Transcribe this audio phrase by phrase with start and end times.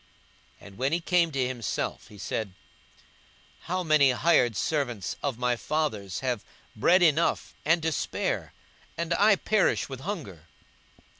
[0.61, 2.53] 42:015:017 And when he came to himself, he said,
[3.69, 6.43] How many hired servants of my father's have
[6.75, 8.51] bread enough and to spare,
[8.97, 10.45] and I perish with hunger!